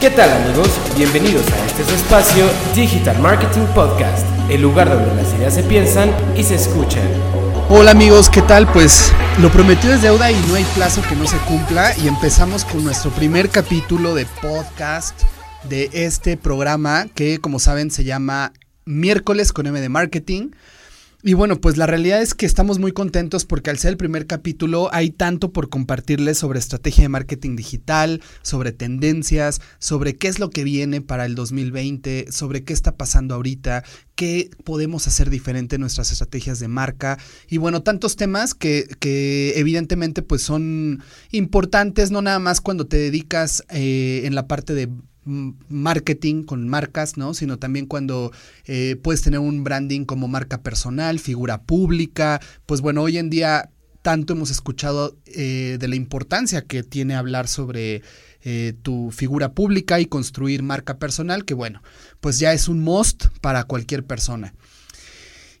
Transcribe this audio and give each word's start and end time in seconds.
¿Qué 0.00 0.10
tal 0.10 0.30
amigos? 0.30 0.68
Bienvenidos 0.96 1.44
a 1.50 1.66
este 1.66 1.82
espacio 1.92 2.48
Digital 2.72 3.18
Marketing 3.18 3.66
Podcast, 3.74 4.24
el 4.48 4.62
lugar 4.62 4.88
donde 4.88 5.12
las 5.20 5.34
ideas 5.34 5.54
se 5.54 5.64
piensan 5.64 6.14
y 6.36 6.44
se 6.44 6.54
escuchan. 6.54 7.02
Hola 7.68 7.90
amigos, 7.90 8.30
¿qué 8.30 8.40
tal? 8.42 8.70
Pues 8.70 9.12
lo 9.40 9.50
prometido 9.50 9.94
es 9.94 10.02
deuda 10.02 10.30
y 10.30 10.36
no 10.46 10.54
hay 10.54 10.62
plazo 10.76 11.02
que 11.02 11.16
no 11.16 11.26
se 11.26 11.36
cumpla 11.38 11.98
y 11.98 12.06
empezamos 12.06 12.64
con 12.64 12.84
nuestro 12.84 13.10
primer 13.10 13.50
capítulo 13.50 14.14
de 14.14 14.24
podcast 14.40 15.20
de 15.64 15.90
este 15.92 16.36
programa 16.36 17.08
que 17.12 17.40
como 17.40 17.58
saben 17.58 17.90
se 17.90 18.04
llama 18.04 18.52
Miércoles 18.84 19.52
con 19.52 19.66
M 19.66 19.80
de 19.80 19.88
Marketing. 19.88 20.50
Y 21.20 21.34
bueno, 21.34 21.60
pues 21.60 21.76
la 21.76 21.88
realidad 21.88 22.22
es 22.22 22.32
que 22.32 22.46
estamos 22.46 22.78
muy 22.78 22.92
contentos 22.92 23.44
porque 23.44 23.70
al 23.70 23.78
ser 23.78 23.90
el 23.90 23.96
primer 23.96 24.28
capítulo 24.28 24.88
hay 24.92 25.10
tanto 25.10 25.52
por 25.52 25.68
compartirles 25.68 26.38
sobre 26.38 26.60
estrategia 26.60 27.02
de 27.02 27.08
marketing 27.08 27.56
digital, 27.56 28.22
sobre 28.42 28.70
tendencias, 28.70 29.60
sobre 29.80 30.14
qué 30.14 30.28
es 30.28 30.38
lo 30.38 30.50
que 30.50 30.62
viene 30.62 31.00
para 31.00 31.26
el 31.26 31.34
2020, 31.34 32.30
sobre 32.30 32.62
qué 32.62 32.72
está 32.72 32.96
pasando 32.96 33.34
ahorita, 33.34 33.82
qué 34.14 34.48
podemos 34.62 35.08
hacer 35.08 35.28
diferente 35.28 35.74
en 35.74 35.80
nuestras 35.80 36.12
estrategias 36.12 36.60
de 36.60 36.68
marca. 36.68 37.18
Y 37.48 37.56
bueno, 37.56 37.82
tantos 37.82 38.14
temas 38.14 38.54
que, 38.54 38.86
que 39.00 39.54
evidentemente 39.56 40.22
pues 40.22 40.42
son 40.42 41.02
importantes, 41.32 42.12
no 42.12 42.22
nada 42.22 42.38
más 42.38 42.60
cuando 42.60 42.86
te 42.86 42.96
dedicas 42.96 43.64
eh, 43.70 44.22
en 44.24 44.36
la 44.36 44.46
parte 44.46 44.72
de 44.72 44.88
marketing 45.68 46.44
con 46.44 46.68
marcas, 46.68 47.16
¿no? 47.16 47.34
Sino 47.34 47.58
también 47.58 47.86
cuando 47.86 48.32
eh, 48.66 48.96
puedes 49.02 49.22
tener 49.22 49.40
un 49.40 49.62
branding 49.64 50.04
como 50.04 50.28
marca 50.28 50.62
personal, 50.62 51.18
figura 51.18 51.62
pública. 51.62 52.40
Pues 52.66 52.80
bueno, 52.80 53.02
hoy 53.02 53.18
en 53.18 53.30
día 53.30 53.70
tanto 54.02 54.32
hemos 54.32 54.50
escuchado 54.50 55.16
eh, 55.26 55.76
de 55.78 55.88
la 55.88 55.96
importancia 55.96 56.62
que 56.62 56.82
tiene 56.82 57.14
hablar 57.14 57.48
sobre 57.48 58.02
eh, 58.42 58.74
tu 58.82 59.10
figura 59.10 59.52
pública 59.52 60.00
y 60.00 60.06
construir 60.06 60.62
marca 60.62 60.98
personal, 60.98 61.44
que 61.44 61.54
bueno, 61.54 61.82
pues 62.20 62.38
ya 62.38 62.52
es 62.52 62.68
un 62.68 62.80
must 62.80 63.26
para 63.40 63.64
cualquier 63.64 64.04
persona. 64.04 64.54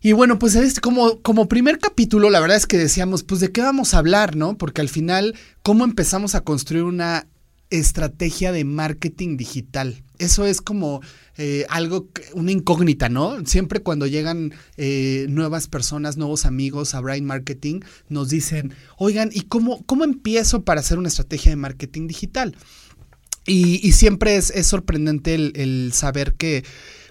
Y 0.00 0.12
bueno, 0.12 0.38
pues 0.38 0.54
este, 0.54 0.80
como, 0.80 1.20
como 1.22 1.48
primer 1.48 1.78
capítulo, 1.78 2.30
la 2.30 2.38
verdad 2.40 2.56
es 2.56 2.66
que 2.66 2.78
decíamos, 2.78 3.24
pues 3.24 3.40
de 3.40 3.50
qué 3.50 3.62
vamos 3.62 3.94
a 3.94 3.98
hablar, 3.98 4.36
¿no? 4.36 4.56
Porque 4.56 4.80
al 4.80 4.88
final, 4.88 5.34
¿cómo 5.62 5.84
empezamos 5.84 6.36
a 6.36 6.42
construir 6.42 6.84
una 6.84 7.26
estrategia 7.70 8.52
de 8.52 8.64
marketing 8.64 9.36
digital. 9.36 10.02
Eso 10.18 10.46
es 10.46 10.60
como 10.60 11.00
eh, 11.36 11.64
algo, 11.68 12.08
una 12.34 12.50
incógnita, 12.50 13.08
¿no? 13.08 13.44
Siempre 13.46 13.80
cuando 13.80 14.06
llegan 14.06 14.52
eh, 14.76 15.26
nuevas 15.28 15.68
personas, 15.68 16.16
nuevos 16.16 16.44
amigos 16.44 16.94
a 16.94 17.00
Brain 17.00 17.24
Marketing, 17.24 17.80
nos 18.08 18.30
dicen, 18.30 18.72
oigan, 18.96 19.30
¿y 19.32 19.42
cómo, 19.42 19.84
cómo 19.84 20.04
empiezo 20.04 20.64
para 20.64 20.80
hacer 20.80 20.98
una 20.98 21.08
estrategia 21.08 21.50
de 21.50 21.56
marketing 21.56 22.08
digital? 22.08 22.56
Y, 23.46 23.92
siempre 23.92 24.36
es, 24.36 24.52
sorprendente 24.66 25.34
el, 25.34 25.52
el 25.56 25.92
saber 25.94 26.34
que, 26.34 26.64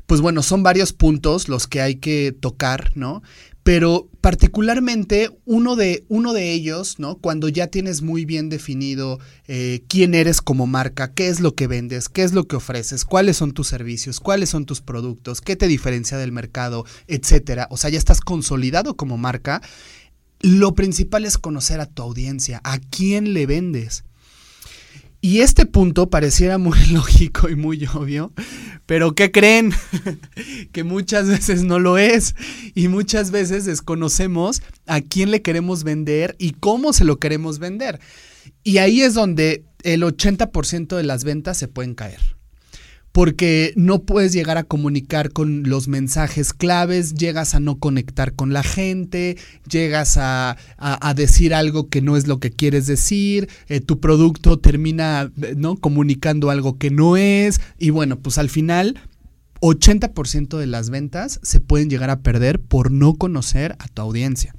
pues 0.06 0.22
bueno, 0.22 0.44
son 0.44 0.62
varios 0.62 0.94
puntos 0.94 1.50
los 1.50 1.66
que 1.66 1.82
hay 1.82 1.96
que 1.96 2.32
tocar, 2.32 2.92
¿no? 2.94 3.24
Pero 3.68 4.10
particularmente 4.22 5.30
uno 5.44 5.76
de, 5.76 6.06
uno 6.08 6.32
de 6.32 6.54
ellos, 6.54 7.00
¿no? 7.00 7.18
Cuando 7.18 7.50
ya 7.50 7.68
tienes 7.68 8.02
muy 8.02 8.24
bien 8.24 8.48
definido 8.48 9.20
eh, 9.50 9.84
quién 9.90 10.16
eres 10.16 10.40
como 10.40 10.68
marca, 10.68 11.12
qué 11.12 11.28
es 11.28 11.42
lo 11.42 11.54
que 11.54 11.68
vendes, 11.68 12.08
qué 12.08 12.24
es 12.24 12.32
lo 12.32 12.48
que 12.48 12.56
ofreces, 12.56 13.04
cuáles 13.04 13.36
son 13.36 13.52
tus 13.52 13.68
servicios, 13.68 14.22
cuáles 14.22 14.52
son 14.52 14.66
tus 14.66 14.80
productos, 14.80 15.42
qué 15.42 15.58
te 15.58 15.68
diferencia 15.68 16.18
del 16.18 16.32
mercado, 16.32 16.86
etcétera. 17.08 17.68
O 17.70 17.76
sea, 17.76 17.90
ya 17.90 17.98
estás 17.98 18.22
consolidado 18.22 18.96
como 18.96 19.18
marca. 19.18 19.62
Lo 20.40 20.74
principal 20.74 21.26
es 21.26 21.38
conocer 21.38 21.82
a 21.82 21.88
tu 21.88 22.04
audiencia, 22.04 22.62
a 22.64 22.80
quién 22.80 23.34
le 23.34 23.48
vendes. 23.48 24.06
Y 25.20 25.40
este 25.40 25.66
punto 25.66 26.10
pareciera 26.10 26.58
muy 26.58 26.78
lógico 26.92 27.50
y 27.50 27.56
muy 27.56 27.86
obvio, 27.86 28.34
pero 28.86 29.16
¿qué 29.16 29.32
creen? 29.32 29.74
que 30.72 30.84
muchas 30.84 31.28
veces 31.28 31.64
no 31.64 31.80
lo 31.80 31.98
es 31.98 32.36
y 32.76 32.88
muchas 32.88 33.32
veces 33.32 33.66
desconocemos 33.66 34.62
a 34.86 35.02
quién 35.02 35.32
le 35.32 35.42
queremos 35.42 35.84
vender 35.84 36.36
y 36.38 36.52
cómo 36.52 36.94
se 36.94 37.06
lo 37.06 37.18
queremos 37.18 37.60
vender. 37.60 38.00
Y 38.64 38.78
ahí 38.78 39.02
es 39.02 39.14
donde 39.14 39.66
el 39.84 40.04
80% 40.04 40.96
de 40.96 41.04
las 41.04 41.24
ventas 41.24 41.58
se 41.58 41.68
pueden 41.68 41.96
caer 41.96 42.37
porque 43.18 43.74
no 43.76 44.04
puedes 44.04 44.32
llegar 44.32 44.60
a 44.60 44.64
comunicar 44.64 45.32
con 45.32 45.64
los 45.68 45.88
mensajes 45.88 46.54
claves, 46.54 47.16
llegas 47.16 47.56
a 47.56 47.60
no 47.60 47.80
conectar 47.80 48.36
con 48.36 48.54
la 48.54 48.62
gente, 48.62 49.38
llegas 49.68 50.18
a, 50.20 50.56
decir 51.16 51.56
algo 51.56 51.90
que 51.90 52.04
no 52.04 52.16
es 52.16 52.28
lo 52.28 52.40
que 52.40 52.52
quieres 52.52 52.86
decir, 52.86 53.50
eh, 53.70 53.82
tu 53.82 54.00
producto 54.00 54.60
termina 54.60 55.32
¿no? 55.56 55.78
comunicando 55.78 56.52
algo 56.52 56.78
que 56.78 56.92
no 56.92 57.18
es, 57.18 57.60
y 57.80 57.90
bueno, 57.90 58.20
pues 58.20 58.38
al 58.38 58.52
final 58.52 59.00
80% 59.62 60.56
de 60.60 60.68
las 60.68 60.92
ventas 60.92 61.40
se 61.42 61.60
pueden 61.60 61.90
llegar 61.90 62.12
a 62.12 62.20
perder 62.20 62.60
por 62.60 62.92
no 62.92 63.16
conocer 63.16 63.76
a 63.80 63.88
tu 63.88 64.04
audiencia. 64.04 64.54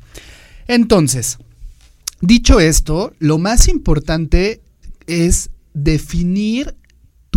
Entonces, 0.67 1.39
dicho 2.23 2.59
esto, 2.59 3.13
lo 3.21 3.39
más 3.39 3.69
importante 3.69 4.63
es 5.07 5.51
definir 5.75 6.75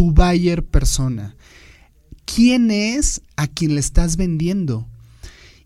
tu 0.01 0.09
buyer 0.09 0.63
persona. 0.63 1.35
¿Quién 2.25 2.71
es 2.71 3.21
a 3.35 3.45
quien 3.45 3.75
le 3.75 3.79
estás 3.79 4.17
vendiendo? 4.17 4.87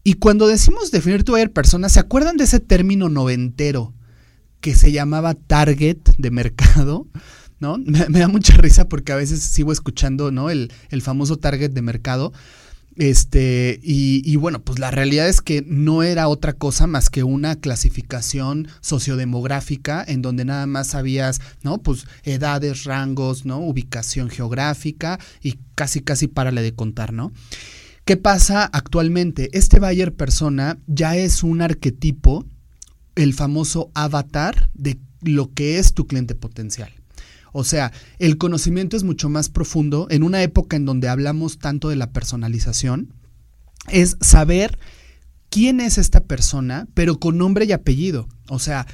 Y 0.03 0.15
cuando 0.15 0.45
decimos 0.45 0.91
definir 0.91 1.23
tu 1.23 1.31
buyer 1.31 1.53
persona, 1.53 1.87
¿se 1.87 2.01
acuerdan 2.01 2.35
de 2.35 2.43
ese 2.43 2.59
término 2.59 3.07
noventero 3.07 3.93
que 4.59 4.75
se 4.75 4.91
llamaba 4.91 5.35
target 5.35 5.99
de 6.17 6.31
mercado? 6.31 7.07
¿No? 7.61 7.77
Me, 7.77 8.19
da 8.19 8.27
mucha 8.27 8.57
risa 8.57 8.89
porque 8.89 9.13
a 9.13 9.15
veces 9.15 9.39
sigo 9.41 9.71
escuchando, 9.71 10.31
¿no? 10.31 10.49
El, 10.49 10.69
el 10.89 11.01
famoso 11.01 11.37
target 11.37 11.71
de 11.71 11.81
mercado. 11.81 12.33
Este, 12.95 13.79
y, 13.83 14.35
bueno, 14.37 14.63
pues 14.63 14.79
la 14.79 14.89
realidad 14.89 15.27
es 15.27 15.41
que 15.41 15.63
no 15.67 16.01
era 16.03 16.29
otra 16.29 16.53
cosa 16.53 16.87
más 16.87 17.09
que 17.09 17.23
una 17.23 17.57
clasificación 17.57 18.69
sociodemográfica 18.79 20.03
en 20.07 20.21
donde 20.21 20.45
nada 20.45 20.65
más 20.65 20.87
sabías, 20.87 21.41
¿no? 21.61 21.79
Pues 21.79 22.05
edades, 22.23 22.85
rangos, 22.85 23.45
¿no? 23.45 23.59
Ubicación 23.59 24.29
geográfica 24.29 25.19
y 25.41 25.59
casi, 25.75 26.01
casi 26.01 26.27
párale 26.27 26.61
de 26.61 26.73
contar, 26.73 27.11
¿no? 27.11 27.33
¿Qué 28.05 28.17
pasa 28.17 28.63
actualmente? 28.63 29.49
Este 29.51 29.79
buyer 29.79 30.13
persona 30.13 30.77
ya 30.87 31.17
es 31.17 31.43
un 31.43 31.61
arquetipo, 31.61 32.45
el 33.15 33.33
famoso 33.33 33.91
avatar 33.93 34.69
de 34.73 34.99
lo 35.21 35.53
que 35.53 35.79
es 35.79 35.93
tu 35.93 36.07
cliente 36.07 36.35
potencial. 36.35 36.93
O 37.57 37.63
sea, 37.63 37.93
el 38.19 38.37
conocimiento 38.37 38.97
es 38.97 39.05
mucho 39.05 39.29
más 39.29 39.47
profundo 39.47 40.07
en 40.09 40.23
una 40.23 40.43
época 40.43 40.75
en 40.75 40.83
donde 40.83 41.07
hablamos 41.07 41.57
tanto 41.57 41.87
de 41.87 41.95
la 41.95 42.11
personalización, 42.11 43.13
es 43.87 44.17
saber 44.19 44.77
quién 45.49 45.79
es 45.79 45.97
esta 45.97 46.25
persona, 46.25 46.89
pero 46.93 47.17
con 47.17 47.37
nombre 47.37 47.63
y 47.63 47.71
apellido. 47.71 48.27
O 48.49 48.59
sea, 48.59 48.85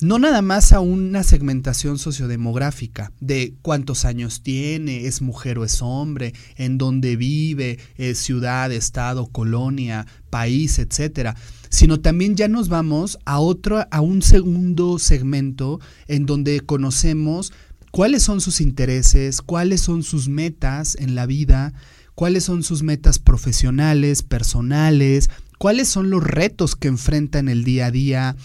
no 0.00 0.18
nada 0.18 0.40
más 0.40 0.72
a 0.72 0.80
una 0.80 1.24
segmentación 1.24 1.98
sociodemográfica 1.98 3.12
de 3.20 3.54
cuántos 3.60 4.06
años 4.06 4.42
tiene, 4.42 5.06
es 5.06 5.20
mujer 5.20 5.58
o 5.58 5.64
es 5.64 5.82
hombre, 5.82 6.32
en 6.56 6.78
dónde 6.78 7.16
vive, 7.16 7.78
es 7.96 8.16
ciudad, 8.16 8.72
estado, 8.72 9.26
colonia, 9.26 10.06
país, 10.30 10.78
etcétera, 10.78 11.36
sino 11.68 12.00
también 12.00 12.34
ya 12.34 12.48
nos 12.48 12.68
vamos 12.70 13.18
a 13.24 13.40
otro 13.40 13.86
a 13.90 14.00
un 14.00 14.22
segundo 14.22 14.98
segmento 14.98 15.80
en 16.08 16.24
donde 16.24 16.60
conocemos 16.60 17.52
cuáles 17.90 18.22
son 18.22 18.40
sus 18.40 18.60
intereses, 18.60 19.42
cuáles 19.42 19.80
son 19.80 20.02
sus 20.02 20.28
metas 20.28 20.96
en 20.98 21.14
la 21.14 21.26
vida, 21.26 21.72
cuáles 22.14 22.44
son 22.44 22.62
sus 22.62 22.82
metas 22.82 23.18
profesionales, 23.18 24.22
personales, 24.22 25.30
cuáles 25.58 25.88
son 25.88 26.10
los 26.10 26.22
retos 26.22 26.76
que 26.76 26.88
enfrenta 26.88 27.38
en 27.38 27.48
el 27.48 27.64
día 27.64 27.86
a 27.86 27.90
día. 27.90 28.36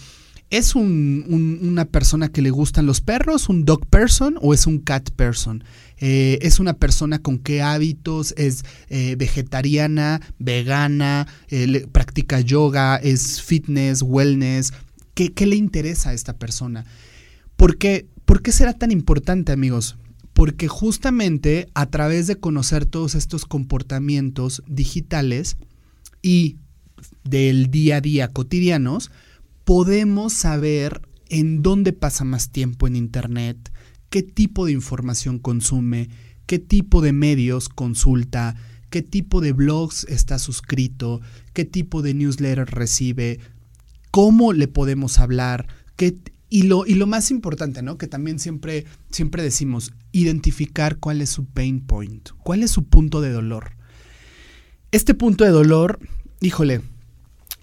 ¿Es 0.50 0.74
una 0.74 1.86
persona 1.86 2.28
que 2.28 2.42
le 2.42 2.50
gustan 2.50 2.84
los 2.84 3.00
perros, 3.00 3.48
un 3.48 3.64
dog 3.64 3.86
person 3.86 4.36
o 4.42 4.52
es 4.52 4.66
un 4.66 4.80
cat 4.80 5.08
person? 5.10 5.64
Eh, 5.96 6.38
¿Es 6.42 6.60
una 6.60 6.74
persona 6.74 7.20
con 7.20 7.38
qué 7.38 7.62
hábitos? 7.62 8.34
¿Es 8.36 8.62
eh, 8.90 9.16
vegetariana, 9.16 10.20
vegana? 10.38 11.26
Eh, 11.48 11.86
¿Practica 11.90 12.40
yoga? 12.40 12.96
¿Es 12.96 13.40
fitness, 13.40 14.02
wellness? 14.02 14.74
¿Qué, 15.14 15.32
¿Qué 15.32 15.46
le 15.46 15.56
interesa 15.56 16.10
a 16.10 16.12
esta 16.12 16.36
persona? 16.36 16.84
Porque 17.56 18.08
¿Por 18.24 18.42
qué 18.42 18.52
será 18.52 18.72
tan 18.74 18.90
importante, 18.90 19.52
amigos? 19.52 19.96
Porque 20.32 20.68
justamente 20.68 21.68
a 21.74 21.86
través 21.86 22.26
de 22.26 22.36
conocer 22.36 22.86
todos 22.86 23.14
estos 23.14 23.44
comportamientos 23.44 24.62
digitales 24.66 25.56
y 26.22 26.58
del 27.24 27.70
día 27.70 27.96
a 27.96 28.00
día 28.00 28.28
cotidianos, 28.28 29.10
podemos 29.64 30.32
saber 30.32 31.02
en 31.28 31.62
dónde 31.62 31.92
pasa 31.92 32.24
más 32.24 32.50
tiempo 32.50 32.86
en 32.86 32.96
Internet, 32.96 33.72
qué 34.10 34.22
tipo 34.22 34.66
de 34.66 34.72
información 34.72 35.38
consume, 35.38 36.08
qué 36.46 36.58
tipo 36.58 37.00
de 37.00 37.12
medios 37.12 37.68
consulta, 37.68 38.56
qué 38.90 39.02
tipo 39.02 39.40
de 39.40 39.52
blogs 39.52 40.04
está 40.04 40.38
suscrito, 40.38 41.20
qué 41.54 41.64
tipo 41.64 42.02
de 42.02 42.14
newsletter 42.14 42.68
recibe, 42.68 43.40
cómo 44.10 44.52
le 44.52 44.68
podemos 44.68 45.18
hablar, 45.18 45.66
qué 45.96 46.18
Y 46.54 46.64
lo, 46.64 46.84
y 46.84 46.96
lo 46.96 47.06
más 47.06 47.30
importante, 47.30 47.80
¿no? 47.80 47.96
Que 47.96 48.06
también 48.06 48.38
siempre, 48.38 48.84
siempre 49.10 49.42
decimos, 49.42 49.94
identificar 50.12 50.98
cuál 50.98 51.22
es 51.22 51.30
su 51.30 51.46
pain 51.46 51.80
point, 51.80 52.28
cuál 52.42 52.62
es 52.62 52.70
su 52.70 52.84
punto 52.84 53.22
de 53.22 53.30
dolor. 53.30 53.70
Este 54.90 55.14
punto 55.14 55.44
de 55.44 55.50
dolor, 55.50 55.98
híjole, 56.42 56.82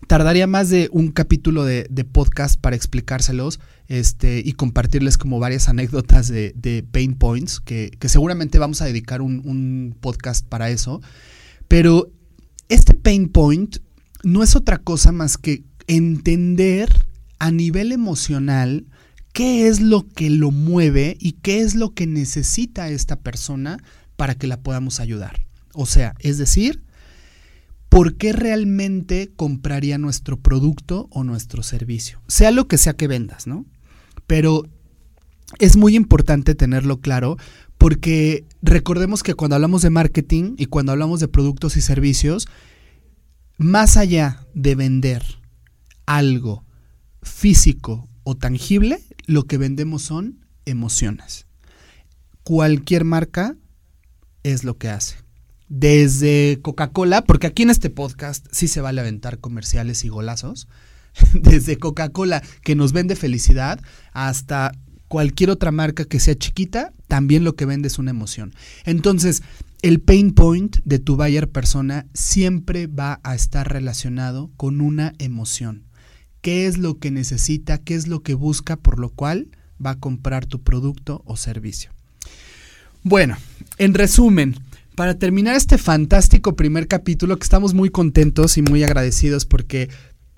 tardaría 0.07 0.47
más 0.47 0.71
de 0.71 0.89
un 0.91 1.12
capítulo 1.12 1.65
de, 1.65 1.86
podcast 2.12 2.59
para 2.59 2.75
explicárselos 2.75 3.59
este, 3.89 4.41
y 4.44 4.53
compartirles 4.53 5.19
como 5.19 5.38
varias 5.38 5.69
anécdotas 5.69 6.27
de, 6.27 6.83
pain 6.92 7.13
points, 7.13 7.59
que, 7.59 7.92
seguramente 8.07 8.57
vamos 8.57 8.81
a 8.81 8.85
dedicar 8.85 9.21
un 9.21 9.95
podcast 10.01 10.44
para 10.47 10.71
eso. 10.71 11.00
Pero 11.68 12.09
este 12.69 12.95
pain 12.95 13.30
point 13.30 13.77
no 14.24 14.42
es 14.42 14.56
otra 14.56 14.80
cosa 14.80 15.12
más 15.12 15.38
que 15.38 15.62
entender 15.85 16.89
a 17.39 17.51
nivel 17.51 17.91
emocional 17.91 18.86
qué 19.33 19.68
es 19.68 19.80
lo 19.80 20.07
que 20.07 20.30
lo 20.30 20.51
mueve 20.51 21.18
y 21.19 21.33
qué 21.33 21.62
es 21.62 21.75
lo 21.75 21.94
que 21.94 22.07
necesita 22.07 22.89
esta 22.89 23.15
persona 23.18 23.77
para 24.15 24.36
que 24.36 24.47
la 24.47 24.62
podamos 24.62 25.00
ayudar. 25.00 25.45
O 25.74 25.86
sea, 25.86 26.13
es 26.19 26.38
decir, 26.38 26.83
¿por 27.88 28.15
qué 28.15 28.33
realmente 28.33 29.31
compraría 29.36 29.97
nuestro 29.97 30.38
producto 30.38 31.07
o 31.12 31.24
nuestro 31.24 31.63
servicio? 31.63 32.21
Sea 32.27 32.51
lo 32.51 32.68
que 32.68 32.77
sea 32.77 32.94
que 32.94 33.07
vendas, 33.07 33.47
¿no? 33.47 33.65
Pero 34.27 34.65
es 35.57 35.77
muy 35.77 35.95
importante 35.95 36.53
tenerlo 36.53 37.00
claro 37.00 37.38
porque 37.77 38.45
recordemos 38.62 39.24
que 39.24 39.35
cuando 39.35 39.56
hablamos 39.56 39.81
de 39.81 39.89
marketing 39.89 40.56
y 40.57 40.65
cuando 40.65 40.92
hablamos 40.92 41.21
de 41.21 41.30
productos 41.30 41.77
y 41.77 41.81
servicios, 41.81 42.47
más 43.57 43.95
allá 43.95 44.45
de 44.53 44.75
vender 44.75 45.24
algo 46.06 46.65
físico 47.21 48.07
o 48.24 48.36
tangible, 48.36 49.00
lo 49.25 49.44
que 49.44 49.57
vendemos 49.57 50.04
son 50.04 50.45
emociones. 50.66 51.45
Cualquier 52.44 53.04
marca 53.04 53.56
es 54.44 54.63
lo 54.63 54.77
que 54.77 54.89
hace. 54.89 55.18
Desde 55.68 56.60
Coca-Cola, 56.62 57.24
porque 57.24 57.48
aquí 57.48 57.63
en 57.63 57.69
este 57.69 57.89
podcast 57.89 58.48
sí 58.51 58.68
se 58.68 58.81
vale 58.81 59.01
aventar 59.01 59.39
comerciales 59.39 60.04
y 60.04 60.10
golazos, 60.10 60.68
desde 61.33 61.77
Coca-Cola 61.77 62.42
que 62.63 62.75
nos 62.75 62.92
vende 62.92 63.16
felicidad 63.16 63.80
hasta 64.13 64.71
cualquier 65.07 65.50
otra 65.50 65.71
marca 65.71 66.06
que 66.06 66.19
sea 66.19 66.36
chiquita, 66.36 66.94
también 67.07 67.44
lo 67.44 67.56
que 67.56 67.66
vende 67.66 67.88
es 67.88 68.00
una 68.00 68.12
emoción. 68.12 68.54
Entonces, 68.86 69.44
el 69.81 70.01
pain 70.01 70.31
point 70.31 70.77
de 70.86 71.00
tu 71.00 71.16
buyer 71.18 71.50
persona 71.50 72.06
siempre 72.13 72.88
va 72.88 73.19
a 73.24 73.36
estar 73.36 73.71
relacionado 73.71 74.51
con 74.56 74.81
una 74.81 75.13
emoción 75.19 75.88
qué 76.41 76.68
es 76.68 76.77
lo 76.77 77.00
que 77.00 77.12
necesita, 77.12 77.77
qué 77.77 77.95
es 77.95 78.07
lo 78.07 78.21
que 78.21 78.33
busca, 78.33 78.75
por 78.75 79.00
lo 79.00 79.09
cual 79.09 79.47
va 79.83 79.91
a 79.91 80.00
comprar 80.00 80.45
tu 80.45 80.62
producto 80.62 81.21
o 81.25 81.38
servicio. 81.38 81.91
Bueno, 83.03 83.38
en 83.77 83.94
resumen, 83.94 84.56
para 84.95 85.18
terminar 85.18 85.56
este 85.56 85.77
fantástico 85.77 86.56
primer 86.56 86.88
capítulo, 86.88 87.38
que 87.38 87.44
estamos 87.44 87.74
muy 87.74 87.89
contentos 87.89 88.57
y 88.57 88.62
muy 88.62 88.83
agradecidos 88.83 89.45
porque 89.45 89.89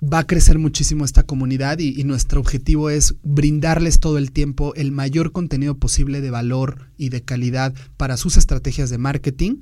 va 0.02 0.20
a 0.20 0.26
crecer 0.26 0.58
muchísimo 0.58 1.04
esta 1.04 1.22
comunidad 1.22 1.78
y, 1.78 2.02
nuestro 2.04 2.40
objetivo 2.40 2.90
es 2.90 3.14
brindarles 3.22 4.00
todo 4.00 4.18
el 4.18 4.32
tiempo 4.32 4.74
el 4.74 4.90
mayor 4.90 5.32
contenido 5.32 5.76
posible 5.76 6.20
de 6.20 6.30
valor 6.30 6.90
y 6.96 7.08
de 7.10 7.22
calidad 7.22 7.72
para 7.96 8.16
sus 8.16 8.36
estrategias 8.36 8.90
de 8.90 8.98
marketing. 8.98 9.56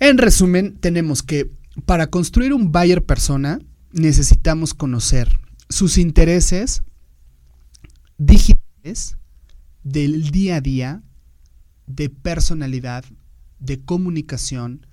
En 0.00 0.18
resumen, 0.18 0.76
tenemos 0.80 1.22
que 1.22 1.50
para 1.84 2.08
construir 2.08 2.52
un 2.52 2.72
buyer 2.72 3.04
persona, 3.04 3.60
necesitamos 3.92 4.74
conocer 4.74 5.40
sus 5.68 5.98
intereses 5.98 6.82
digitales 8.16 9.16
del 9.82 10.30
día 10.30 10.56
a 10.56 10.60
día, 10.60 11.02
de 11.86 12.10
personalidad, 12.10 13.04
de 13.58 13.80
comunicación, 13.80 14.86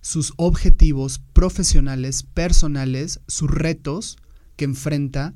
sus 0.00 0.34
objetivos 0.36 1.20
profesionales, 1.32 2.22
personales, 2.22 3.20
sus 3.26 3.50
retos 3.50 4.18
que 4.56 4.66
enfrenta, 4.66 5.34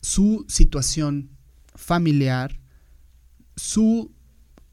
su 0.00 0.44
situación 0.48 1.30
familiar, 1.74 2.60
su 3.56 4.10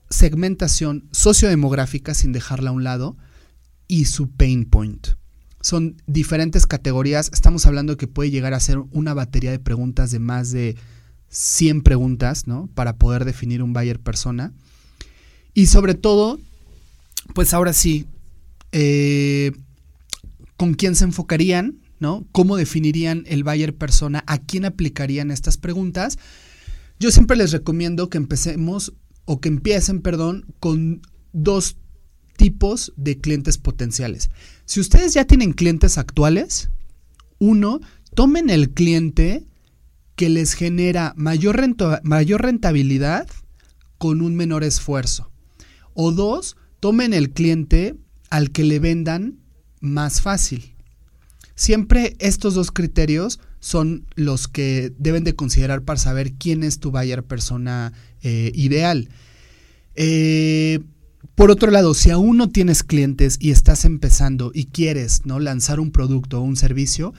segmentación 0.09 1.07
sociodemográfica 1.11 2.13
sin 2.13 2.31
dejarla 2.31 2.71
a 2.71 2.73
un 2.73 2.83
lado 2.83 3.17
y 3.87 4.05
su 4.05 4.31
pain 4.31 4.65
point 4.65 5.09
son 5.65 5.99
diferentes 6.05 6.67
categorías. 6.67 7.31
Estamos 7.33 7.65
hablando 7.65 7.97
que 7.97 8.05
puede 8.05 8.29
llegar 8.29 8.53
a 8.53 8.59
ser 8.59 8.77
una 8.91 9.15
batería 9.15 9.49
de 9.49 9.57
preguntas 9.57 10.11
de 10.11 10.19
más 10.19 10.51
de 10.51 10.75
100 11.29 11.81
preguntas, 11.81 12.45
¿no? 12.45 12.69
Para 12.75 12.97
poder 12.97 13.25
definir 13.25 13.63
un 13.63 13.73
buyer 13.73 13.99
persona. 13.99 14.53
Y 15.55 15.65
sobre 15.65 15.95
todo, 15.95 16.39
pues 17.33 17.55
ahora 17.55 17.73
sí, 17.73 18.05
eh, 18.73 19.53
¿con 20.55 20.75
quién 20.75 20.93
se 20.93 21.05
enfocarían? 21.05 21.79
¿No? 21.99 22.27
¿Cómo 22.31 22.57
definirían 22.57 23.23
el 23.25 23.43
buyer 23.43 23.75
persona? 23.75 24.23
¿A 24.27 24.37
quién 24.37 24.65
aplicarían 24.65 25.31
estas 25.31 25.57
preguntas? 25.57 26.19
Yo 26.99 27.09
siempre 27.09 27.37
les 27.37 27.51
recomiendo 27.51 28.11
que 28.11 28.19
empecemos 28.19 28.93
o 29.25 29.41
que 29.41 29.49
empiecen, 29.49 30.03
perdón, 30.03 30.45
con 30.59 31.01
dos 31.33 31.75
tipos 32.35 32.93
de 32.95 33.19
clientes 33.19 33.57
potenciales. 33.57 34.29
Si 34.65 34.79
ustedes 34.79 35.13
ya 35.13 35.25
tienen 35.25 35.53
clientes 35.53 35.97
actuales, 35.97 36.69
uno, 37.39 37.79
tomen 38.13 38.49
el 38.49 38.71
cliente 38.71 39.45
que 40.15 40.29
les 40.29 40.53
genera 40.53 41.13
mayor, 41.17 41.61
mayor 42.03 42.41
rentabilidad 42.41 43.27
con 43.97 44.21
un 44.21 44.35
menor 44.35 44.63
esfuerzo. 44.63 45.31
O 45.93 46.11
dos, 46.11 46.57
tomen 46.79 47.13
el 47.13 47.31
cliente 47.31 47.95
al 48.29 48.51
que 48.51 48.63
le 48.63 48.79
vendan 48.79 49.39
más 49.79 50.21
fácil. 50.21 50.73
Siempre 51.55 52.15
estos 52.19 52.53
dos 52.53 52.71
criterios 52.71 53.39
son 53.59 54.05
los 54.15 54.47
que 54.47 54.93
deben 54.99 55.23
de 55.23 55.35
considerar 55.35 55.83
para 55.83 55.99
saber 55.99 56.33
quién 56.33 56.63
es 56.63 56.79
tu 56.79 56.91
buyer 56.91 57.23
persona 57.23 57.93
eh, 58.21 58.51
ideal. 58.53 59.09
Eh, 59.95 60.81
por 61.35 61.51
otro 61.51 61.69
lado, 61.69 61.93
si 61.93 62.11
aún 62.11 62.37
no 62.37 62.49
tienes 62.49 62.83
clientes 62.83 63.37
y 63.41 63.51
estás 63.51 63.83
empezando 63.83 64.51
y 64.53 64.65
quieres 64.65 65.25
¿no? 65.25 65.39
lanzar 65.39 65.81
un 65.81 65.91
producto 65.91 66.39
o 66.39 66.43
un 66.43 66.55
servicio, 66.55 67.13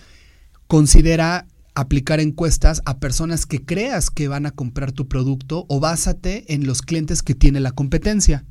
considera 0.66 1.46
aplicar 1.74 2.20
encuestas 2.20 2.80
a 2.86 2.98
personas 2.98 3.44
que 3.44 3.62
creas 3.62 4.08
que 4.08 4.28
van 4.28 4.46
a 4.46 4.50
comprar 4.50 4.92
tu 4.92 5.06
producto 5.06 5.66
o 5.68 5.80
básate 5.80 6.54
en 6.54 6.66
los 6.66 6.80
clientes 6.80 7.22
que 7.22 7.34
tiene 7.34 7.60
la 7.60 7.72
competencia. 7.72 8.46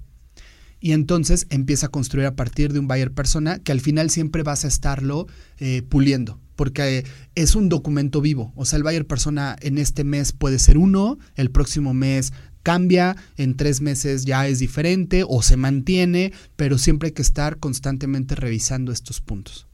Y 0.80 0.92
entonces 0.92 1.48
empieza 1.50 1.88
a 1.88 1.90
construir 1.90 2.28
a 2.28 2.36
partir 2.36 2.72
de 2.72 2.78
un 2.78 2.88
buyer 2.88 3.12
persona 3.12 3.58
que 3.58 3.72
al 3.72 3.82
final 3.82 4.12
siempre 4.12 4.44
vas 4.44 4.66
a 4.66 4.68
estarlo 4.68 5.26
eh, 5.58 5.82
puliendo, 5.82 6.40
porque 6.56 7.06
es 7.34 7.56
un 7.56 7.70
documento 7.70 8.22
vivo. 8.22 8.54
O 8.56 8.66
sea, 8.66 8.78
el 8.78 8.84
buyer 8.84 9.08
persona 9.08 9.56
en 9.62 9.80
este 9.80 10.04
mes 10.04 10.32
puede 10.32 10.60
ser 10.60 10.78
uno, 10.78 11.18
el 11.34 11.50
próximo 11.50 11.96
mes 11.96 12.34
cambia, 12.66 13.16
en 13.38 13.56
tres 13.56 13.80
meses 13.80 14.26
ya 14.26 14.48
es 14.48 14.58
diferente 14.58 15.24
o 15.26 15.44
se 15.44 15.56
mantiene, 15.56 16.34
pero 16.56 16.80
siempre 16.80 17.08
hay 17.08 17.14
que 17.14 17.22
estar 17.22 17.60
constantemente 17.60 18.34
revisando 18.34 18.92
estos 18.92 19.22
puntos. 19.22 19.68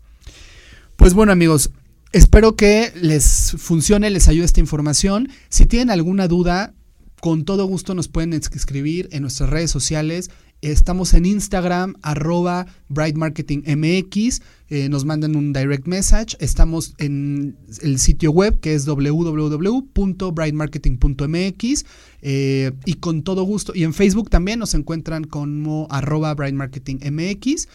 Pues 0.98 1.13
bueno 1.13 1.31
amigos, 1.31 1.71
espero 2.12 2.57
que 2.57 2.91
les 3.01 3.55
funcione, 3.57 4.10
les 4.10 4.27
ayude 4.27 4.43
esta 4.43 4.60
información. 4.60 5.29
Si 5.48 5.65
tienen 5.65 5.89
alguna 5.89 6.27
duda, 6.27 6.74
con 7.21 7.45
todo 7.45 7.65
gusto 7.65 7.93
nos 7.95 8.10
pueden 8.10 8.33
escribir 8.33 9.07
en 9.13 9.21
nuestras 9.21 9.50
redes 9.50 9.71
sociales 9.71 10.29
Estamos 10.61 11.13
en 11.15 11.25
Instagram, 11.25 11.95
arroba 12.03 12.67
brightmarketingmx. 12.89 14.43
Eh, 14.69 14.89
nos 14.89 15.05
mandan 15.05 15.35
un 15.35 15.53
direct 15.53 15.87
message. 15.87 16.37
Estamos 16.39 16.93
en 16.99 17.57
el 17.81 17.97
sitio 17.97 18.31
web 18.31 18.59
que 18.59 18.75
es 18.75 18.85
www.brightmarketing.mx. 18.85 21.85
Eh, 22.21 22.71
y 22.85 22.93
con 22.93 23.23
todo 23.23 23.41
gusto. 23.43 23.73
Y 23.75 23.83
en 23.83 23.95
Facebook 23.95 24.29
también 24.29 24.59
nos 24.59 24.75
encuentran 24.75 25.23
como 25.23 25.87
arroba 25.89 26.35
brightmarketingmx. 26.35 27.67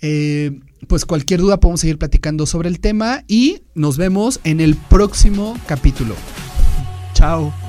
Eh, 0.00 0.58
pues 0.88 1.04
cualquier 1.04 1.40
duda 1.40 1.60
podemos 1.60 1.80
seguir 1.80 1.98
platicando 1.98 2.46
sobre 2.46 2.68
el 2.68 2.80
tema 2.80 3.24
y 3.28 3.62
nos 3.74 3.98
vemos 3.98 4.40
en 4.44 4.60
el 4.60 4.76
próximo 4.76 5.58
capítulo. 5.66 6.14
Chao. 7.14 7.65